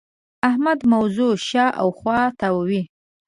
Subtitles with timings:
[0.49, 2.81] احمد موضوع شااوخوا تاووې.